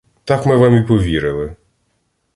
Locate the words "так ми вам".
0.23-0.75